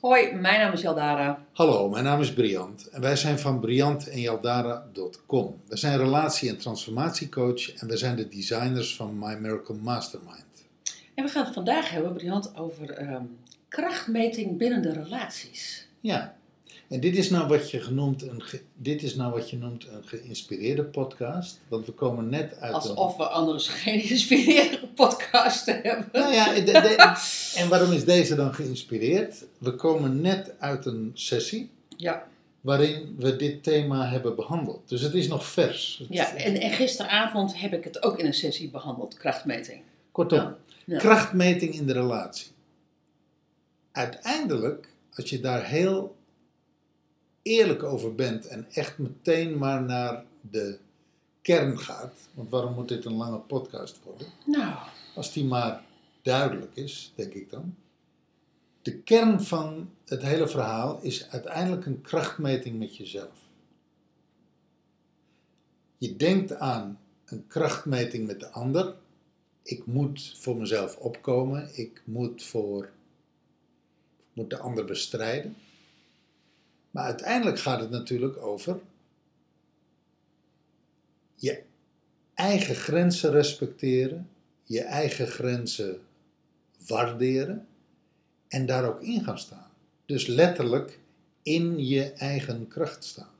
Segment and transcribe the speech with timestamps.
[0.00, 1.38] Hoi, mijn naam is Jaldara.
[1.52, 5.60] Hallo, mijn naam is Briant en wij zijn van briantenjaldara.com.
[5.68, 10.45] We zijn relatie- en transformatiecoach en we zijn de designers van My Miracle Mastermind.
[11.16, 13.22] En we gaan het vandaag hebben, Briant, over ehm,
[13.68, 15.86] krachtmeting binnen de relaties.
[16.00, 16.36] Ja,
[16.88, 19.86] en dit is nou wat je genoemd een ge- dit is nou wat je noemt
[19.86, 22.90] een geïnspireerde podcast, want we komen net uit een...
[22.90, 26.08] Alsof we anders geen inspirerende podcast hebben.
[26.12, 27.14] Nou ja, de- de-
[27.60, 29.44] en waarom is deze dan geïnspireerd?
[29.58, 32.26] We komen net uit een sessie Ja,
[32.60, 34.88] waarin we dit thema hebben behandeld.
[34.88, 35.96] Dus het is nog vers.
[35.98, 39.80] Het- ja en, en gisteravond heb ik het ook in een sessie behandeld, krachtmeting.
[40.12, 40.98] Kortom, Ja, ja.
[40.98, 42.50] krachtmeting in de relatie.
[43.92, 46.16] Uiteindelijk, als je daar heel
[47.42, 50.78] eerlijk over bent en echt meteen maar naar de
[51.42, 54.26] kern gaat, want waarom moet dit een lange podcast worden?
[54.44, 54.76] Nou,
[55.14, 55.82] Als die maar
[56.22, 57.74] duidelijk is, denk ik dan.
[58.82, 63.44] De kern van het hele verhaal is uiteindelijk een krachtmeting met jezelf.
[65.98, 68.94] Je denkt aan een krachtmeting met de ander.
[69.66, 71.70] Ik moet voor mezelf opkomen.
[71.72, 72.90] Ik moet, voor,
[74.32, 75.56] moet de ander bestrijden.
[76.90, 78.80] Maar uiteindelijk gaat het natuurlijk over
[81.34, 81.62] je
[82.34, 84.30] eigen grenzen respecteren,
[84.64, 86.00] je eigen grenzen
[86.86, 87.66] waarderen
[88.48, 89.70] en daar ook in gaan staan.
[90.06, 90.98] Dus letterlijk
[91.42, 93.35] in je eigen kracht staan.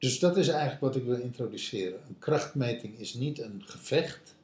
[0.00, 2.00] Dus dat is eigenlijk wat ik wil introduceren.
[2.08, 4.36] Een krachtmeting is niet een gevecht,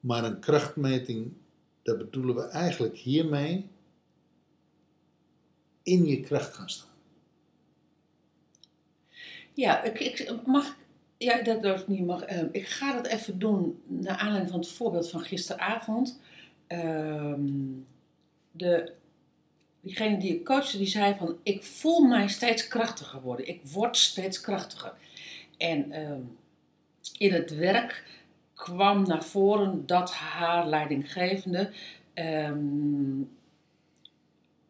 [0.00, 1.32] maar een krachtmeting,
[1.82, 3.68] daar bedoelen we eigenlijk hiermee
[5.82, 6.94] in je kracht gaan staan.
[9.54, 10.76] ja, ik, ik mag.
[11.18, 12.06] Ja, dat durf ik niet.
[12.06, 16.20] Mag, ehm, ik ga dat even doen naar aanleiding van het voorbeeld van gisteravond.
[16.66, 17.50] Ehm,
[18.50, 18.92] de,
[19.86, 21.36] diegene die ik coachte, die zei van...
[21.42, 23.48] Ik voel mij steeds krachtiger worden.
[23.48, 24.92] Ik word steeds krachtiger.
[25.56, 26.20] En ehm,
[27.18, 28.04] in het werk
[28.54, 31.70] kwam naar voren dat haar leidinggevende...
[32.14, 33.22] ehm,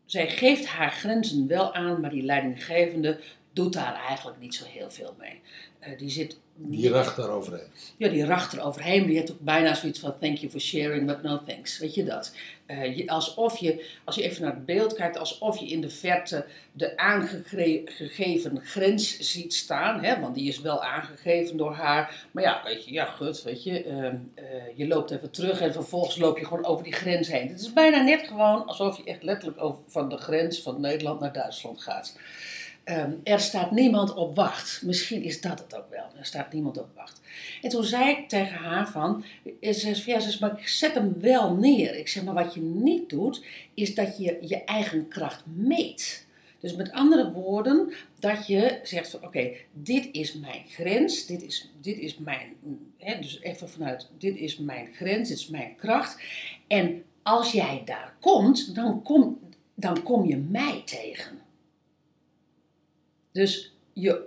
[0.05, 3.21] zij geeft haar grenzen wel aan, maar die leidinggevende
[3.53, 5.41] doet daar eigenlijk niet zo heel veel mee.
[5.79, 7.67] Eh, die zit Die racht daar overheen.
[7.97, 9.07] ja, die racht er overheen.
[9.07, 11.79] Die ook bijna zoiets van thank you for sharing, but no thanks.
[11.79, 12.35] Weet je dat?
[12.67, 15.91] Eh, je, alsof je, als je even naar het beeld kijkt, alsof je in de
[15.91, 20.05] verte de aangegeven grens ziet staan.
[20.05, 20.21] Hè?
[20.21, 22.27] Want die is wel aangegeven door haar.
[22.31, 23.83] Maar ja, weet je, ja, goed, weet je.
[23.85, 24.45] ehm, eh,
[24.75, 27.49] je loopt even terug en vervolgens loop je gewoon over die grens heen.
[27.49, 31.21] Het is bijna net gewoon alsof je echt letterlijk over, van de grens van Nederland
[31.21, 32.17] naar Duitsland gaat.
[32.87, 34.83] Ehm, er staat niemand op wacht.
[34.83, 36.05] Misschien is dat het ook wel.
[36.19, 37.21] Er staat niemand op wacht.
[37.63, 39.25] En toen zei ik tegen haar van,
[39.61, 41.95] eh, ze ja, ze maar ik zet hem wel neer.
[41.95, 46.27] Ik zeg, maar wat je niet doet, is dat je je eigen kracht meet.
[46.61, 51.71] Dus met andere woorden, dat je zegt van, oké, dit is mijn grens, dit is,
[51.81, 52.57] dit is mijn,
[52.99, 56.21] hè, dus even vanuit, dit is mijn grens, dit is mijn kracht.
[56.67, 59.39] En als jij daar komt, dan kom,
[59.75, 61.45] dan kom je mij tegen.
[63.37, 64.27] Dus je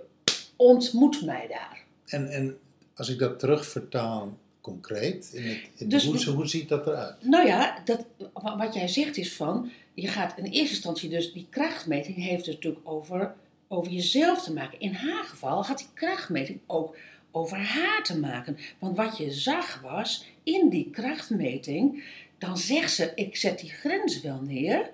[0.56, 1.84] ontmoet mij daar.
[2.06, 2.58] En, en
[2.94, 7.24] als ik dat terugvertaal concreet, in het, in Dus- hoe, hoe ziet dat eruit?
[7.24, 11.32] Nou ja, dat, wa- wat jij zegt is van, je gaat in eerste instantie dus,
[11.32, 13.34] die krachtmeting heeft dus natuurlijk over,
[13.68, 14.80] over jezelf te maken.
[14.80, 16.96] In haar geval had die krachtmeting ook
[17.30, 18.58] over haar te maken.
[18.78, 22.04] Want wat je zag was, in die krachtmeting,
[22.38, 24.90] dan zegt ze, ik zet die grens wel neer.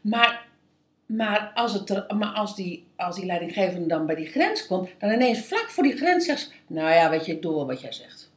[0.00, 0.48] Maar,
[1.06, 4.88] maar, als, het er, maar als, die, als die leidinggevende dan bij die grens komt,
[4.98, 7.66] dan ineens vlak voor die grens zegt ze, nou ja, weet je, ik doe wel
[7.66, 8.30] wat jij zegt.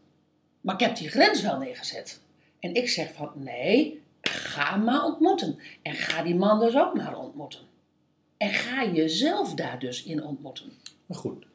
[0.61, 2.19] Maar ik heb die grens wel neergezet.
[2.59, 5.59] En ik zeg van nee, ga maar ontmoeten.
[5.81, 7.59] En ga die man dus ook maar ontmoeten.
[8.37, 10.71] En ga jezelf daar dus in ontmoeten.
[11.05, 11.45] Maar goed,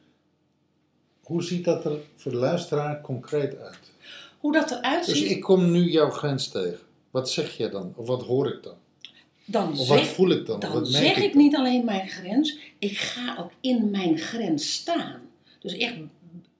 [1.23, 3.91] hoe ziet dat er voor de luisteraar concreet uit?
[4.39, 6.79] Hoe dat eruit Dus ziet, ik kom nu jouw grens tegen.
[7.11, 7.93] Wat zeg je dan?
[7.95, 8.77] Of wat hoor ik dan?
[9.51, 10.59] Dan, Of wat zeg, voel ik dan?
[10.59, 11.41] Dan wat zeg ik ik dan?
[11.41, 15.21] niet alleen mijn grens, ik ga ook in mijn grens staan.
[15.59, 15.95] Dus echt,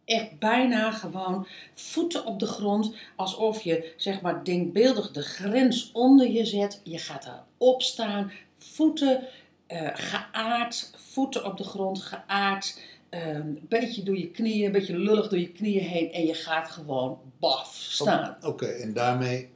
[0.06, 6.32] echt bijna gewoon voeten op de grond, alsof je zeg maar denkbeeldig de grens onder
[6.32, 6.82] je zet.
[6.84, 9.24] Je gaat daarop staan, voeten
[9.68, 12.82] eh, geaard, voeten op de grond geaard.
[13.10, 16.70] Een beetje door je knieën, een beetje lullig door je knieën heen en je gaat
[16.72, 18.38] gewoon baf staan.
[18.42, 19.50] Oké, en daarmee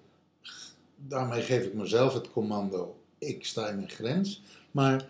[1.08, 2.96] daarmee geef ik mezelf het commando.
[3.24, 4.42] Ik sta in mijn grens.
[4.72, 5.06] Maar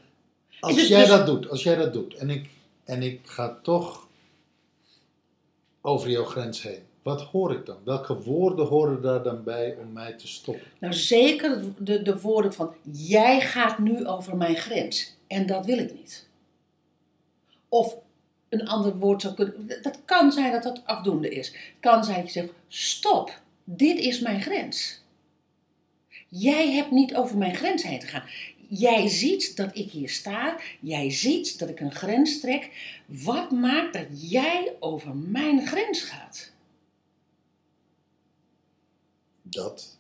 [0.59, 2.49] als Dus- jij dus- dat doet, als jij dat doet en ik,
[2.83, 4.07] en ik ga toch
[5.81, 6.83] over jouw grens heen.
[7.01, 7.77] Wat hoor ik dan?
[7.83, 10.63] Welke woorden horen daar dan bij om mij te stoppen?
[10.79, 15.15] Nou, zeker de, de woorden van: jij gaat nu over mijn grens.
[15.27, 16.27] En dat wil ik niet.
[17.69, 17.95] Of
[18.49, 19.67] een ander woord zou kunnen.
[19.81, 21.47] Dat kan zijn dat dat afdoende is.
[21.47, 25.01] Het kan zijn dat je zegt: stop, dit is mijn grens.
[26.35, 28.23] Jij hebt niet over mijn grens heen te gaan.
[28.67, 30.59] Jij ziet dat ik hier sta.
[30.79, 32.69] Jij ziet dat ik een grens trek.
[33.05, 36.51] Wat maakt dat jij over mijn grens gaat?
[39.41, 39.97] Dat,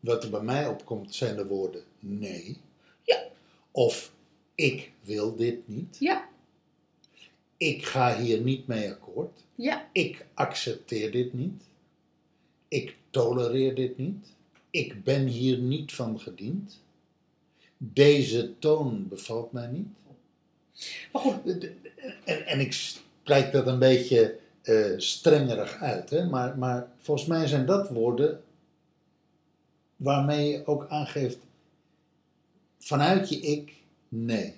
[0.00, 2.56] wat er bij mij opkomt, zijn de woorden nee.
[3.02, 3.22] Ja.
[3.70, 4.12] Of
[4.54, 5.96] ik wil dit niet.
[6.00, 6.28] Ja,
[7.56, 9.44] Ik ga hier niet mee akkoord.
[9.54, 11.62] ja, Ik accepteer dit niet.
[12.68, 14.26] Ik tolereer dit niet.
[14.70, 16.80] Ik ben hier niet van gediend.
[17.76, 19.88] Deze toon bevalt mij niet.
[21.12, 21.68] maar goed.
[22.24, 26.26] En, en ik spreek dat een beetje eh, strengerig uit, hè?
[26.26, 28.42] Maar, maar volgens mij zijn dat woorden
[29.96, 31.38] waarmee je ook aangeeft
[32.78, 33.72] vanuit je ik
[34.08, 34.54] nee.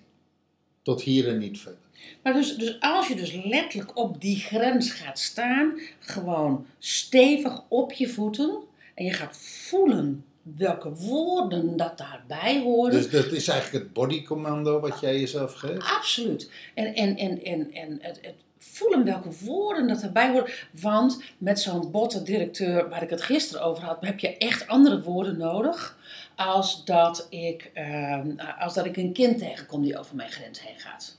[0.83, 1.81] Tot hier en niet verder.
[2.23, 7.93] Maar dus, dus als je dus letterlijk op die grens gaat staan, gewoon stevig op
[7.93, 8.59] je voeten,
[9.01, 12.93] en je gaat voelen welke woorden dat daarbij horen.
[12.93, 15.91] Dus dat is eigenlijk het bodycommando wat jij jezelf geeft.
[15.97, 16.51] Absoluut.
[16.75, 20.51] En, en, en, en, en het, het voelen welke woorden dat erbij horen.
[20.81, 25.03] Want met zo'n botte directeur waar ik het gisteren over had, heb je echt andere
[25.03, 25.99] woorden nodig.
[26.37, 30.79] Als dat ik, ehm, als dat ik een kind tegenkom die over mijn grens heen
[30.79, 31.19] gaat.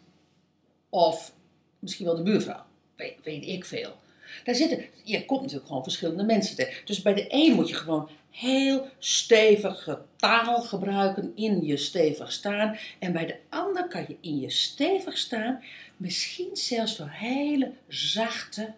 [0.90, 1.34] Of
[1.80, 2.64] misschien wel de buurvrouw.
[2.96, 4.00] Weet, weet ik veel.
[4.44, 6.86] Daar zitten, je komt natuurlijk gewoon verschillende mensen tegen.
[6.86, 12.78] Dus bij de een moet je gewoon heel stevige taal gebruiken in je stevig staan.
[13.00, 15.64] En bij de ander kan je in je stevig staan
[15.98, 18.74] misschien zelfs wel hele zachte,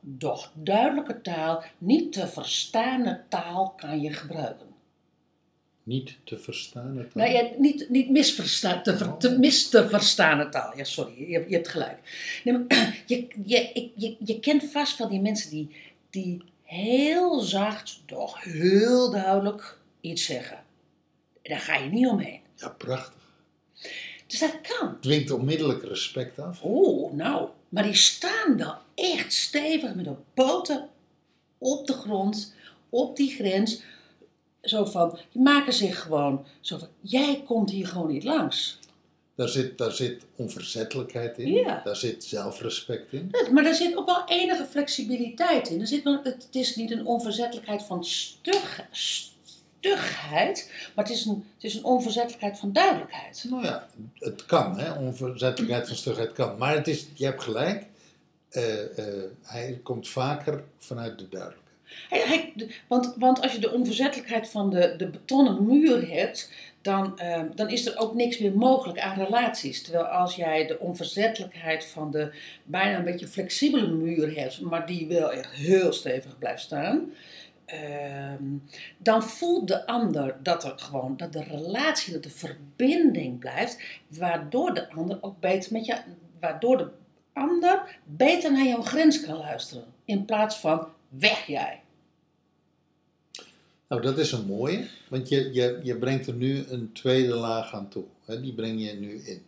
[0.00, 4.69] doch duidelijke taal, niet te verstaande taal kan je gebruiken.
[5.82, 6.96] Niet te verstaan.
[6.98, 10.76] Het Nou ja, niet, niet misverstaan, te, ver- te mis te verstaande taal.
[10.76, 11.98] Ja, sorry, je, hebt- je hebt gelijk.
[12.44, 15.70] Nee, maar, je, je, ik- je, je kent vast van die mensen die,
[16.10, 20.64] die heel zacht, doch heel duidelijk iets zeggen.
[21.42, 22.40] Daar ga je niet omheen.
[22.56, 23.18] Ja, prachtig.
[24.26, 25.00] Dus dat kan.
[25.00, 26.60] Dwingt onmiddellijk respect af.
[26.64, 27.48] Oeh, nou.
[27.68, 30.88] Maar die staan wel echt stevig met de poten
[31.58, 32.54] op de grond,
[32.88, 33.82] op die grens.
[34.62, 38.78] Zo van, die maken zich gewoon zo van, jij komt hier gewoon niet langs.
[39.34, 41.52] Daar zit, daar zit onverzettelijkheid in.
[41.52, 41.80] Ja.
[41.84, 43.28] Daar zit zelfrespect in.
[43.30, 45.80] Dat- Maar daar zit ook wel enige flexibiliteit in.
[45.80, 48.86] Er zit wel, het, het is niet een onverzettelijkheid van stug,
[49.80, 53.44] stugheid, maar het is, een, het is een onverzettelijkheid van duidelijkheid.
[53.50, 54.92] Nou ja, het kan, hè?
[54.92, 56.58] onverzettelijkheid van stugheid kan.
[56.58, 57.86] Maar het is, je hebt gelijk,
[58.48, 61.68] eh, eh, hij komt vaker vanuit de duidelijkheid.
[62.86, 66.50] Want, want als je de onverzettelijkheid van de, de betonnen muur hebt,
[66.82, 69.82] dan, eh, dan is er ook niks meer mogelijk aan relaties.
[69.82, 72.32] Terwijl als jij de onverzettelijkheid van de
[72.64, 77.12] bijna een beetje flexibele muur hebt, maar die wel echt heel stevig blijft staan,
[77.64, 78.44] ehm,
[78.98, 84.74] dan voelt de ander dat er gewoon dat de relatie, dat de verbinding blijft, waardoor
[84.74, 85.96] de ander ook beter met je,
[86.40, 86.88] waardoor de
[87.32, 89.84] ander beter naar jouw grens kan luisteren.
[90.04, 91.82] In plaats van weg jij.
[93.88, 97.74] Nou, dat is een mooie, want je, je, je brengt er nu een tweede laag
[97.74, 98.04] aan toe.
[98.24, 98.40] Hè?
[98.40, 99.42] Die breng je nu in.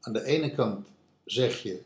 [0.00, 0.86] Aan de ene kant
[1.24, 1.80] zeg je,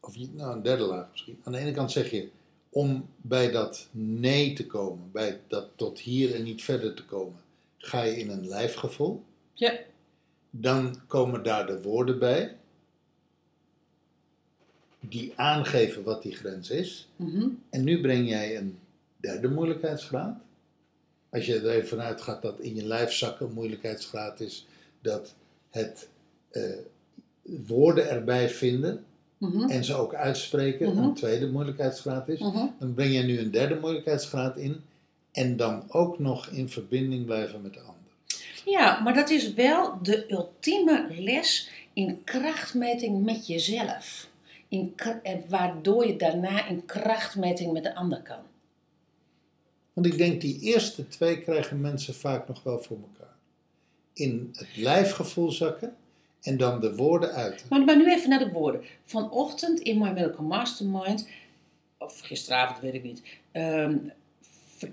[0.00, 1.40] of je, nou een derde laag misschien.
[1.42, 2.28] Aan de ene kant zeg je,
[2.68, 7.40] om bij dat nee te komen, bij dat tot hier en niet verder te komen,
[7.78, 9.22] ga je in een lijfgevoel.
[9.52, 9.78] Ja.
[10.50, 12.56] Dan komen daar de woorden bij,
[15.08, 17.08] die aangeven wat die grens is.
[17.16, 17.46] Mhm.
[17.70, 18.78] En nu breng jij een
[19.16, 20.36] derde moeilijkheidsgraad.
[21.30, 24.66] Als je er even vanuit gaat dat in je lijf zakken een moeilijkheidsgraad is,
[25.02, 25.34] dat
[25.70, 26.08] het
[26.50, 26.62] eh,
[27.42, 29.04] woorden erbij vinden
[29.38, 29.70] Mhm.
[29.70, 31.02] en ze ook uitspreken Mhm.
[31.02, 32.38] een tweede moeilijkheidsgraad is,
[32.78, 34.80] dan breng je nu een derde moeilijkheidsgraad in
[35.32, 37.92] en dan ook nog in verbinding blijven met de ander.
[38.64, 44.28] Ja, maar dat is wel de ultieme les in krachtmeting met jezelf.
[44.74, 48.42] In, en waardoor je daarna in krachtmeting met de ander kan.
[49.92, 53.34] Want ik denk die eerste twee krijgen mensen vaak nog wel voor elkaar.
[54.12, 55.96] In het lijfgevoel zakken
[56.42, 57.66] en dan de woorden uiten.
[57.70, 58.82] Maar, maar nu even naar de woorden.
[59.04, 61.28] Vanochtend in My Miracle Mastermind,
[61.98, 63.96] of gisteravond weet ik niet, ehm,
[64.76, 64.92] ver-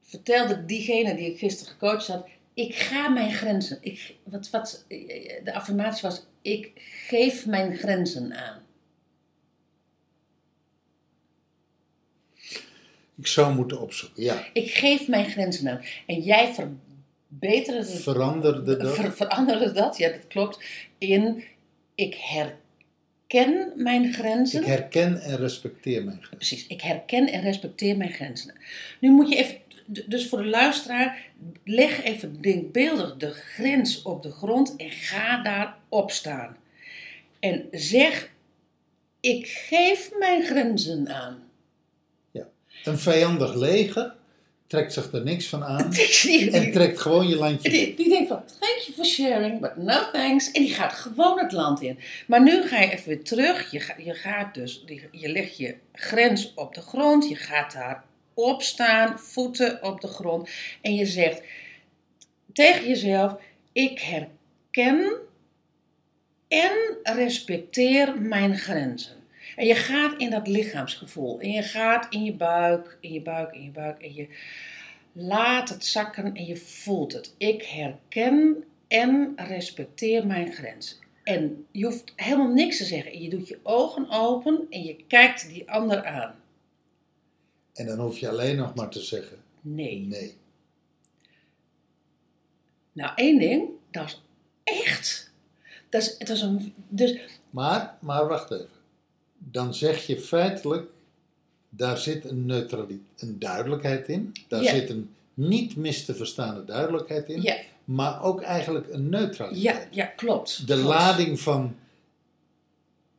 [0.00, 3.78] vertelde diegene die ik gisteren gecoacht had, ik ga mijn grenzen.
[3.80, 4.84] Ik, wat, wat,
[5.44, 6.70] de affirmatie was, ik
[7.06, 8.68] geef mijn grenzen aan.
[13.20, 14.44] Ik zou moeten opzoeken, ja.
[14.52, 15.80] Ik geef mijn grenzen aan.
[16.06, 18.94] En jij verbeterde het, Veranderde dat?
[18.94, 20.64] ver- veranderde dat, ja dat klopt,
[20.98, 21.44] in
[21.94, 24.60] ik herken mijn grenzen.
[24.60, 26.36] Ik herken en respecteer mijn grenzen.
[26.36, 28.54] Precies, ik herken en respecteer mijn grenzen.
[29.00, 29.56] Nu moet je even,
[30.06, 31.26] dus voor de luisteraar,
[31.64, 36.56] leg even denkbeeldig de grens op de grond en ga daarop staan.
[37.40, 38.30] En zeg,
[39.20, 41.49] ik geef mijn grenzen aan.
[42.84, 44.14] Een vijandig leger
[44.70, 45.92] trekt zich er niks van aan
[46.52, 50.10] en trekt gewoon je landje die, die denkt van, thank you for sharing, but no
[50.12, 50.50] thanks.
[50.50, 51.98] En die gaat gewoon het land in.
[52.26, 53.70] Maar nu ga je even weer terug.
[53.70, 57.28] Je, je gaat dus, je legt je grens op de grond.
[57.28, 60.48] Je gaat daar opstaan, voeten op de grond.
[60.80, 61.42] En je zegt
[62.52, 63.34] tegen jezelf,
[63.72, 65.12] ik herken
[66.48, 66.72] en
[67.02, 69.19] respecteer mijn grenzen.
[69.60, 71.40] En je gaat in dat lichaamsgevoel.
[71.40, 74.02] En je gaat in je buik, in je buik, in je buik.
[74.02, 74.28] En je
[75.12, 77.34] laat het zakken en je voelt het.
[77.36, 80.96] Ik herken en respecteer mijn grenzen.
[81.24, 83.22] En je hoeft helemaal niks te zeggen.
[83.22, 86.34] Je doet je ogen open en je kijkt die ander aan.
[87.74, 90.06] En dan hoef je alleen nog maar te zeggen Nee.
[90.06, 90.36] nee.
[92.92, 94.22] Nou, één ding, dat is
[94.64, 95.32] echt.
[95.88, 97.18] Dat is, het is een, dus
[97.50, 98.79] Maar, maar wacht even.
[99.44, 100.88] Dan zeg je feitelijk,
[101.68, 104.32] daar zit een neutraliteit, een duidelijkheid in.
[104.48, 104.70] Daar Ja.
[104.70, 107.42] zit een niet mis te verstaande duidelijkheid in.
[107.42, 109.62] ja, Maar ook eigenlijk een neutraliteit.
[109.62, 110.66] ja, ja, klopt.
[110.66, 110.88] de klopt.
[110.88, 111.74] lading van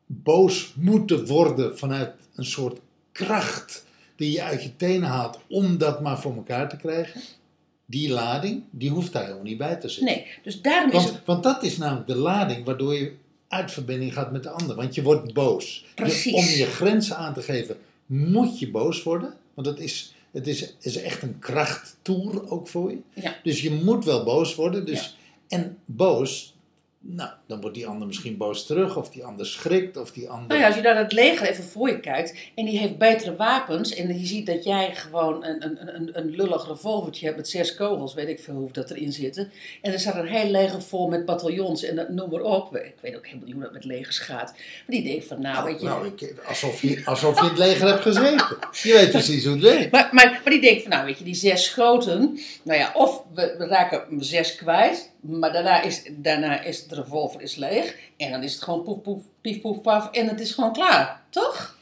[0.06, 2.80] boos moeten worden vanuit een soort
[3.12, 3.86] kracht
[4.16, 7.22] die je uit je tenen haalt om dat maar voor elkaar te krijgen.
[7.86, 10.06] Die lading, die hoeft daar helemaal niet bij te zitten.
[10.16, 13.14] Nee, dus daarom is het want dat is namelijk de lading waardoor je
[13.52, 14.76] uit verbinding gaat met de ander.
[14.76, 15.80] Want je wordt boos.
[15.96, 16.34] Je- Precies.
[16.34, 19.34] om je grenzen aan te geven moet je boos worden.
[19.54, 22.98] Want het is, het is, is echt een krachttoer ook voor je.
[23.14, 23.36] Ja.
[23.44, 24.86] Dus je moet wel boos worden.
[24.86, 25.18] Dus,
[25.48, 26.54] En boos,
[27.04, 28.98] nou, dan wordt die ander misschien boos terug.
[28.98, 29.98] Of die ander schrikt.
[29.98, 30.48] Of die ander...
[30.48, 33.36] Nou ja, als je naar het leger even voor je kijkt en die heeft betere
[33.36, 37.50] wapens en je ziet dat jij gewoon een, een, een, een lullig revolvertje hebt met
[37.50, 39.52] zes kogels, weet ik veel hoe dat erin zitten.
[39.82, 42.76] En er staat een heel leger vol met bataljons en dat, noem maar op.
[42.76, 44.52] Ik weet ook helemaal niet hoe dat met legers gaat.
[44.52, 45.86] Maar die denkt van, nou, weet je...
[45.86, 48.58] Nou, ik, alsof, je, alsof je in het leger hebt gezeten.
[48.72, 49.92] Je weet precies hoe het werkt.
[49.92, 53.24] Maar, maar, maar die denkt van, nou weet je, die zes schoten, nou ja, of
[53.34, 57.96] we, we raken zes kwijt, maar daarna is, daarna is de revolver is leeg.
[58.18, 61.22] En dan is het gewoon poef, poef, pief, poef, paf en het is gewoon klaar,
[61.30, 61.80] toch?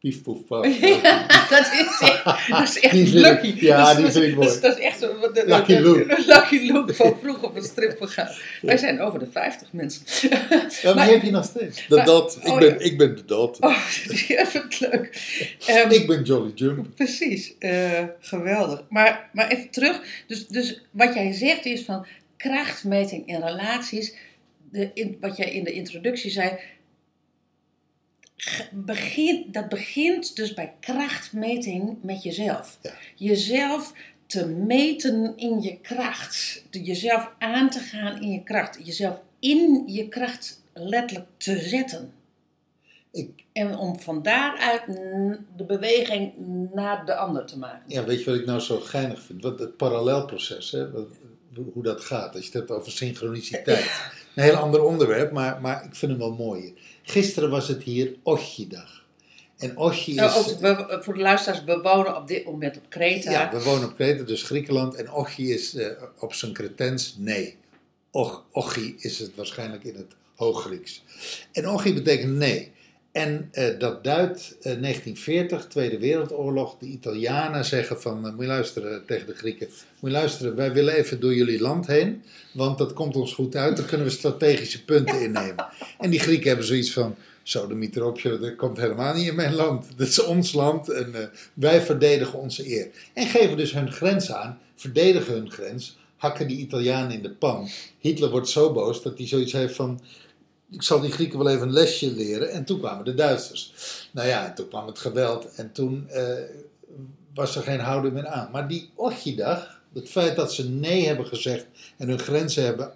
[0.00, 0.66] Pief, poef, paf.
[1.02, 3.64] Ja, dat is echt, dat is echt Die vind ik- lucky.
[3.64, 4.46] ja, dat, die is- vind ik mooi.
[4.46, 6.06] Dat, is- dat is echt zo, de, Lucky Luke.
[6.06, 8.28] de Lucky Luke van vroeg op een strip gegaan.
[8.62, 10.02] Wij zijn over de 50 mensen.
[10.82, 11.86] Ja, maar die heb je nog steeds.
[11.88, 12.38] De dat.
[12.42, 12.78] Ik oh, ben, ja.
[12.78, 13.56] ik ben de dat.
[13.60, 13.76] Oh,
[14.28, 15.20] ja, wat leuk.
[15.66, 16.86] Ehm, Ik ben Jolly Jump.
[16.94, 18.82] Precies, eh, geweldig.
[18.88, 20.00] Maar, maar even terug.
[20.26, 22.06] Dus, dus wat jij zegt is van
[22.40, 24.14] krachtmeting in relaties.
[24.70, 26.58] De, in, wat jij in de introductie zei.
[28.72, 32.78] Begin, dat begint dus bij krachtmeting met jezelf.
[32.82, 32.92] Ja.
[33.16, 33.92] Jezelf
[34.26, 36.64] te meten in je kracht.
[36.70, 38.86] Jezelf aan te gaan in je kracht.
[38.86, 42.12] Jezelf in je kracht letterlijk te zetten.
[43.12, 44.86] Ik, En om van daaruit
[45.56, 46.32] de beweging
[46.74, 47.82] naar de ander te maken.
[47.86, 49.42] ja, weet je wat ik nou zo geinig vind?
[49.42, 50.90] Wat het parallelproces, hè?
[51.72, 52.34] Hoe dat gaat.
[52.34, 53.90] Als je het hebt over synchroniciteit.
[54.34, 56.74] Een heel ander onderwerp, maar, maar ik vind hem wel mooi.
[57.02, 59.04] Gisteren was het hier Ochi-dag.
[59.58, 60.16] En Ochi is...
[60.16, 63.30] Nou, ook, we- voor de luisteraars, we wonen op dit moment op Kreta.
[63.30, 64.94] Ja, we wonen op Kreta, dus Griekenland.
[64.94, 65.86] En Ochi is eh,
[66.18, 67.56] op zijn Cretens nee.
[68.10, 71.02] Och, Ochi is het waarschijnlijk in het Hooggrieks.
[71.52, 72.72] En Ochi betekent nee.
[73.12, 76.78] En eh, dat duidt eh, 1940, Tweede Wereldoorlog.
[76.78, 79.66] De Italianen zeggen van, eh, moet je luisteren tegen de Grieken.
[80.00, 82.22] Moet je luisteren, wij willen even door jullie land heen.
[82.52, 85.66] Want dat komt ons goed uit, dan kunnen we strategische punten innemen.
[85.98, 89.28] En die Grieken hebben zoiets van, zo de mieter op je, dat komt helemaal niet
[89.28, 89.86] in mijn land.
[89.96, 92.88] Dat is ons land en eh, wij verdedigen onze eer.
[93.14, 97.68] En geven dus hun grens aan, verdedigen hun grens, hakken die Italianen in de pan.
[97.98, 100.00] Hitler wordt zo boos dat hij zoiets heeft van,
[100.70, 102.50] ik zal die Grieken wel even een lesje leren.
[102.50, 103.72] En toen kwamen de Duitsers.
[104.10, 106.34] Nou ja, en toen kwam het geweld en toen eh,
[107.34, 108.50] was er geen houding meer aan.
[108.52, 112.92] Maar die Ochi-dag, het feit dat ze nee hebben gezegd en hun grenzen hebben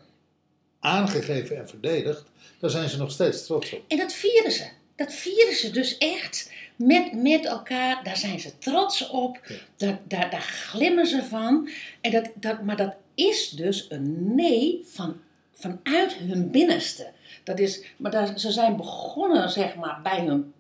[0.81, 2.25] aangegeven en verdedigd,
[2.59, 3.83] daar zijn ze nog steeds trots op.
[3.89, 4.69] En dat vieren ze.
[4.97, 8.05] dat vieren ze dus echt met, met elkaar.
[8.05, 9.41] Daar zijn ze trots op.
[9.47, 9.55] Ja.
[9.77, 11.69] Daar, daar, daar glimmen ze van.
[12.01, 15.21] En dat, dat, maar dat is dus een nee van,
[15.53, 17.13] vanuit hun binnenste.
[17.45, 20.53] Dat is, maar daar, ze zijn begonnen, zeg maar, bij hun,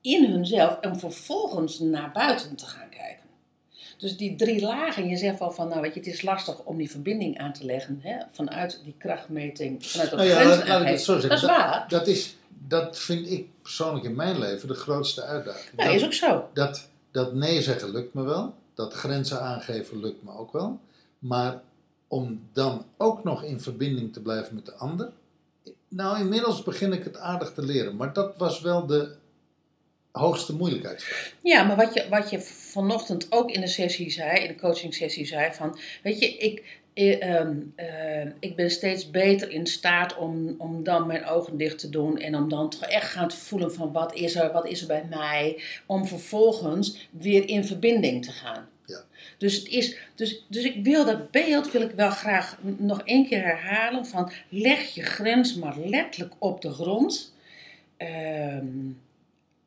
[0.00, 3.24] in hunzelf en vervolgens naar buiten te gaan kijken.
[3.98, 6.76] Dus die drie lagen, je zegt wel van, nou weet je, het is lastig om
[6.76, 10.68] die verbinding aan te leggen, hè, vanuit die krachtmeting, vanuit dat Nou ja, grenzen laat,
[10.68, 11.30] laat ik het zo zeggen.
[11.30, 11.84] Dat is waar.
[11.88, 15.70] Dat, is, dat vind ik persoonlijk in mijn leven de grootste uitdaging.
[15.76, 16.48] Ja, dat, is ook zo.
[16.52, 18.54] dat, dat nee zeggen lukt me wel.
[18.74, 20.78] Dat grenzen aangeven lukt me ook wel.
[21.18, 21.62] Maar
[22.08, 25.12] om dan ook nog in verbinding te blijven met de ander.
[25.96, 27.96] Nou, inmiddels begin ik het aardig te leren.
[27.96, 29.14] Maar dat was wel de
[30.10, 31.34] hoogste moeilijkheidsgraad.
[31.42, 34.94] Ja, maar wat je, wat je vanochtend ook in de sessie zei, in de coaching
[34.94, 40.16] sessie zei, van, weet je, ik, eh, ehm, eh, ik ben steeds beter in staat
[40.16, 43.74] om, om dan mijn ogen dicht te doen en om dan toch echt gaan voelen
[43.74, 48.32] van wat is er, wat is er bij mij, om vervolgens weer in verbinding te
[48.32, 48.68] gaan.
[49.38, 53.26] Dus, het is, dus, dus ik wil dat beeld wil ik wel graag nog één
[53.26, 57.34] keer herhalen van leg je grens maar letterlijk op de grond.
[57.96, 58.66] Ehm,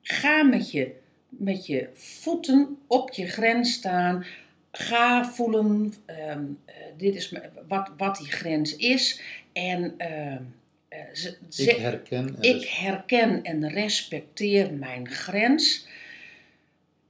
[0.02, 0.92] ga met je,
[1.30, 4.26] met je voeten op je grens staan.
[4.72, 7.34] Ga voelen ehm, eh, dit is
[7.68, 9.22] wat, wat die grens is.
[9.54, 10.42] En ehm,
[10.88, 12.36] eh, ze, Ik herken.
[12.36, 15.88] en ik herken en respecteer mijn grens.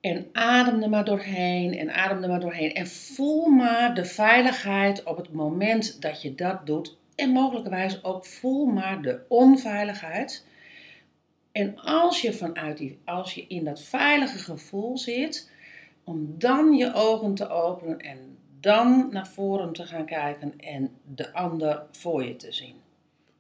[0.01, 2.73] En adem er maar doorheen en adem er maar doorheen.
[2.73, 6.97] En voel maar de veiligheid op het moment dat je dat doet.
[7.15, 10.45] En mogelijkerwijs ook voel maar de onveiligheid.
[11.51, 15.51] En als je vanuit die, als je in dat veilige gevoel zit,
[16.03, 21.33] om dan je ogen te openen en dan naar voren te gaan kijken en de
[21.33, 22.75] ander voor je te zien.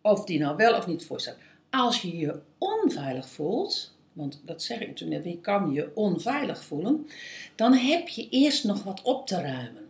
[0.01, 1.37] Of die nou wel of niet voor staat.
[1.69, 6.63] Als je je onveilig voelt, want dat zeg ik toen net, je kan je onveilig
[6.63, 7.07] voelen,
[7.55, 9.85] dan heb je eerst nog wat op te ruimen.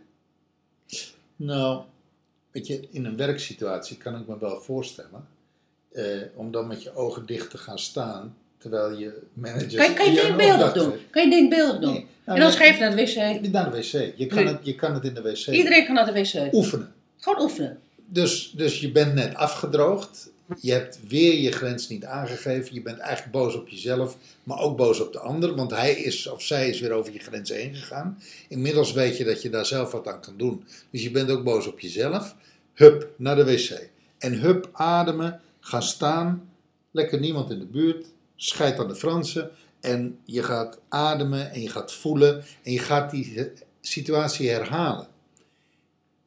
[1.36, 1.82] Nou,
[2.50, 5.26] weet je, in een werksituatie kan ik me wel voorstellen.
[5.92, 8.36] eh, om dan met je ogen dicht te gaan staan.
[8.58, 9.78] Terwijl je manager.
[9.78, 10.92] Kan je, kan je denkbeeldig doen?
[11.10, 11.92] Kan je denkbeeldig doen?
[11.92, 13.02] Nee, nou, en dan schrijf je naar de
[13.42, 13.50] wc.
[13.52, 14.12] Naar de wc.
[14.16, 14.46] Je kan, Nee.
[14.54, 16.52] het, je kan het in de wc Iedereen kan naar de wc.
[16.54, 16.92] oefenen.
[17.16, 17.80] Gewoon oefenen.
[18.06, 20.30] Dus, dus je bent net afgedroogd.
[20.56, 22.74] Je hebt weer je grens niet aangegeven.
[22.74, 25.54] Je bent eigenlijk boos op jezelf, maar ook boos op de ander.
[25.54, 28.22] Want hij is of zij is weer over je grens heen gegaan.
[28.48, 30.64] Inmiddels weet je dat je daar zelf wat aan kan doen.
[30.90, 32.34] Dus je bent ook boos op jezelf.
[32.74, 33.88] Hup, naar de wc.
[34.18, 36.50] En hup, ademen, gaan staan.
[36.90, 38.06] Lekker niemand in de buurt.
[38.36, 39.50] Scheid aan de Fransen.
[39.80, 42.44] En je gaat ademen en je gaat voelen.
[42.62, 45.08] En je gaat die situatie herhalen.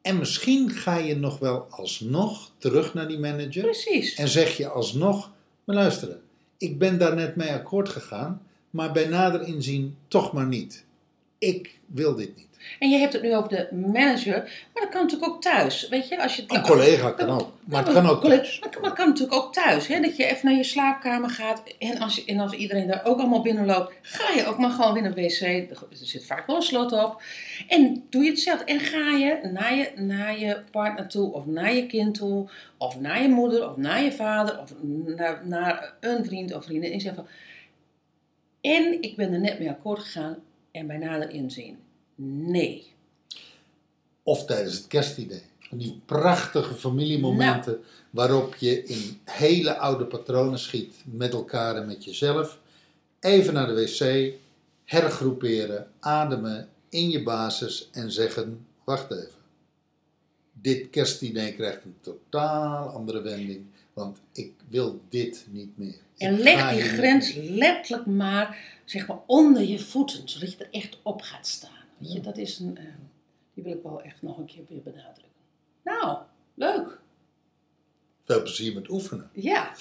[0.02, 3.62] En misschien ga je nog wel alsnog terug naar die manager.
[3.62, 4.14] Precies.
[4.14, 5.30] En zeg je alsnog,
[5.64, 6.20] maar luisteren,
[6.58, 10.84] ik ben daar net mee akkoord gegaan, maar bij nader inzien toch maar niet.
[11.42, 12.48] Ik wil dit niet.
[12.78, 14.36] En je hebt het nu over de manager,
[14.72, 15.88] maar dat kan natuurlijk ook thuis.
[15.88, 18.60] Weet je, als je Een collega kan ook, maar het kan ook thuis.
[18.60, 19.86] Maar het kan- natuurlijk ook thuis.
[19.86, 20.00] Hè?
[20.00, 21.62] Dat je even naar je slaapkamer gaat.
[21.78, 25.02] En als, en als iedereen daar ook allemaal binnenloopt, ga je ook maar gewoon weer
[25.02, 25.40] naar de wc.
[25.40, 27.22] Er zit vaak wel een slot op.
[27.68, 28.64] En doe je hetzelfde.
[28.64, 33.00] En ga je naar je, naar je partner toe, of naar je kind toe, of
[33.00, 34.72] naar je moeder, of naar je vader, of
[35.16, 36.90] naar, naar een vriend of vriendin.
[36.90, 37.26] En je zegt van.
[38.60, 40.36] En ik ben er net mee akkoord gegaan.
[40.72, 41.78] En bij nader inzien.
[42.24, 42.92] Nee.
[44.22, 45.42] Of tijdens het kerstidee.
[45.58, 47.80] Van die prachtige familiemomenten
[48.10, 52.58] waarop je in hele oude patronen schiet met elkaar en met jezelf.
[53.20, 54.32] Even naar de wc,
[54.84, 59.40] hergroeperen, ademen in je basis en zeggen, wacht even.
[60.52, 65.98] Dit kerstdiner krijgt een totaal andere wending, want ik wil dit niet meer.
[66.16, 70.70] En Ik leg die grens letterlijk maar, zeg maar onder je voeten, zodat je er
[70.70, 71.70] echt op gaat staan.
[71.98, 72.84] Weet je, dat is een, eh,
[73.54, 75.30] die wil ik wel echt nog een keer weer benadrukken.
[75.84, 76.18] Nou,
[76.54, 76.98] leuk.
[78.24, 79.30] Veel plezier met oefenen.
[79.32, 79.72] Ja,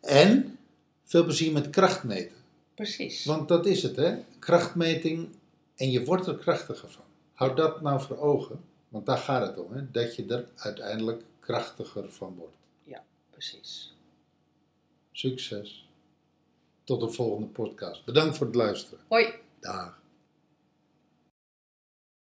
[0.00, 0.58] En
[1.04, 2.36] veel plezier met krachtmeten.
[2.74, 3.24] precies.
[3.24, 4.16] Want dat is het, hè?
[4.38, 5.28] Krachtmeting
[5.76, 7.02] en je wordt er krachtiger van.
[7.32, 9.90] Houd dat nou voor ogen, want daar gaat het om, hè?
[9.90, 12.56] Dat je er uiteindelijk krachtiger van wordt.
[13.38, 13.92] Precies.
[15.12, 15.86] Succes.
[16.84, 18.04] Tot de volgende podcast.
[18.04, 19.04] Bedankt voor het luisteren.
[19.08, 19.34] Hoi.
[19.60, 20.00] Dag.